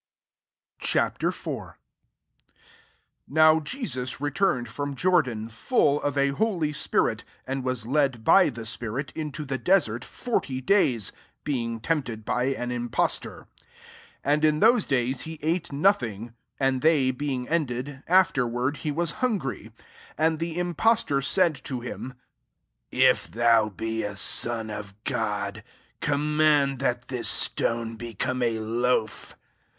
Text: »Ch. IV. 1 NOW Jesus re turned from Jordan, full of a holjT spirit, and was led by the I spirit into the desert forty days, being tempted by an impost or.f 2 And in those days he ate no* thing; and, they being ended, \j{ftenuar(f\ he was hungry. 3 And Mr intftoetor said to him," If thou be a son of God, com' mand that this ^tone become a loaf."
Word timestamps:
»Ch. 0.79 0.95
IV. 0.95 1.45
1 1.45 1.73
NOW 3.27 3.59
Jesus 3.59 4.19
re 4.19 4.31
turned 4.31 4.67
from 4.67 4.95
Jordan, 4.95 5.47
full 5.47 6.01
of 6.01 6.17
a 6.17 6.31
holjT 6.31 6.75
spirit, 6.75 7.23
and 7.45 7.63
was 7.63 7.85
led 7.85 8.23
by 8.23 8.49
the 8.49 8.61
I 8.61 8.63
spirit 8.63 9.11
into 9.15 9.45
the 9.45 9.59
desert 9.59 10.03
forty 10.03 10.59
days, 10.59 11.11
being 11.43 11.79
tempted 11.79 12.25
by 12.25 12.45
an 12.45 12.71
impost 12.71 13.27
or.f 13.27 13.47
2 13.55 13.65
And 14.23 14.43
in 14.43 14.59
those 14.59 14.87
days 14.87 15.21
he 15.21 15.37
ate 15.43 15.71
no* 15.71 15.91
thing; 15.91 16.33
and, 16.59 16.81
they 16.81 17.11
being 17.11 17.47
ended, 17.47 18.01
\j{ftenuar(f\ 18.09 18.77
he 18.77 18.89
was 18.91 19.11
hungry. 19.21 19.71
3 20.17 20.17
And 20.25 20.39
Mr 20.39 20.55
intftoetor 20.73 21.23
said 21.23 21.53
to 21.65 21.81
him," 21.81 22.15
If 22.91 23.27
thou 23.27 23.69
be 23.69 24.01
a 24.01 24.17
son 24.17 24.71
of 24.71 24.95
God, 25.03 25.63
com' 26.01 26.35
mand 26.37 26.79
that 26.79 27.09
this 27.09 27.49
^tone 27.49 27.99
become 27.99 28.41
a 28.41 28.57
loaf." 28.57 29.35